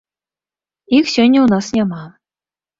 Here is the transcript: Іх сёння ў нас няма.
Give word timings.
Іх 1.01 1.05
сёння 1.17 1.39
ў 1.45 1.53
нас 1.53 1.65
няма. 1.79 2.03